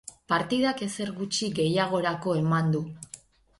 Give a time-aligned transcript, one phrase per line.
[0.31, 2.85] Partidak ezer gutxi gehiagorako eman du.